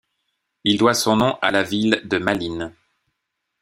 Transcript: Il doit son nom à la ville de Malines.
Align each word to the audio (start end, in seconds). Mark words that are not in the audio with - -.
Il 0.63 0.79
doit 0.79 0.95
son 0.95 1.15
nom 1.17 1.37
à 1.43 1.51
la 1.51 1.61
ville 1.61 2.01
de 2.05 2.17
Malines. 2.17 2.73